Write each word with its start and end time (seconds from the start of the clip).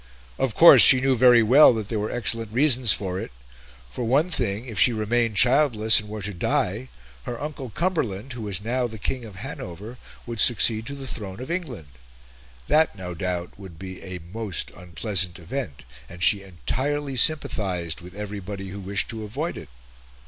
Of 0.39 0.55
course, 0.55 0.81
she 0.81 0.99
knew 0.99 1.15
very 1.15 1.43
well 1.43 1.75
that 1.75 1.89
there 1.89 1.99
were 1.99 2.09
excellent 2.09 2.51
reasons 2.51 2.91
for 2.91 3.19
it. 3.19 3.31
For 3.87 4.03
one 4.03 4.31
thing, 4.31 4.65
if 4.65 4.79
she 4.79 4.93
remained 4.93 5.35
childless, 5.37 5.99
and 5.99 6.09
were 6.09 6.23
to 6.23 6.33
die, 6.33 6.89
her 7.25 7.39
uncle 7.39 7.69
Cumberland, 7.69 8.33
who 8.33 8.41
was 8.41 8.63
now 8.63 8.87
the 8.87 8.97
King 8.97 9.25
of 9.25 9.35
Hanover, 9.35 9.99
would 10.25 10.39
succeed 10.39 10.87
to 10.87 10.95
the 10.95 11.05
Throne 11.05 11.39
of 11.39 11.51
England. 11.51 11.89
That, 12.67 12.95
no 12.97 13.13
doubt, 13.13 13.59
would 13.59 13.77
be 13.77 14.01
a 14.01 14.19
most 14.33 14.71
unpleasant 14.75 15.37
event; 15.37 15.83
and 16.09 16.23
she 16.23 16.41
entirely 16.41 17.15
sympathised 17.15 18.01
with 18.01 18.15
everybody 18.15 18.69
who 18.69 18.79
wished 18.79 19.07
to 19.09 19.23
avoid 19.23 19.55
it. 19.55 19.69